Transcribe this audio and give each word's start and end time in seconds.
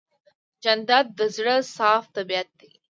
جانداد 0.63 1.05
د 1.17 1.19
زړه 1.35 1.55
صاف 1.75 2.03
طبیعت 2.15 2.49
دی. 2.59 2.69